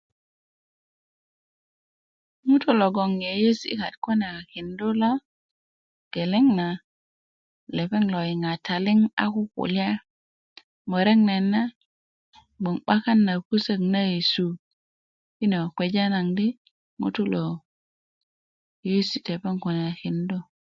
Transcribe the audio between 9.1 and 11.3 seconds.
a kukulya murek